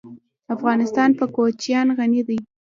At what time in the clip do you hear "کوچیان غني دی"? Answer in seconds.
1.35-2.39